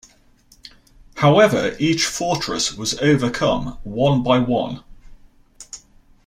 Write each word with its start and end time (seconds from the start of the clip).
However, 1.17 1.75
each 1.77 2.07
fortress 2.07 2.73
was 2.73 2.97
overcome 3.01 3.77
one 3.83 4.23
by 4.23 4.39
one. 4.39 4.83